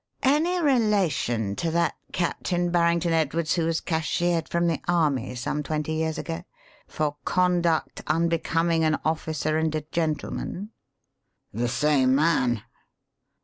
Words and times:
"Any 0.23 0.59
relation 0.59 1.55
to 1.57 1.69
that 1.69 1.93
Captain 2.11 2.71
Barrington 2.71 3.13
Edwards 3.13 3.53
who 3.53 3.67
was 3.67 3.79
cashiered 3.79 4.49
from 4.49 4.65
the 4.65 4.81
army 4.87 5.35
some 5.35 5.61
twenty 5.61 5.93
years 5.93 6.17
ago 6.17 6.41
for 6.87 7.17
'conduct 7.23 8.01
unbecoming 8.07 8.83
an 8.83 8.97
officer 9.05 9.59
and 9.59 9.75
a 9.75 9.81
gentleman'?" 9.91 10.71
"The 11.53 11.67
same 11.67 12.15
man!" 12.15 12.63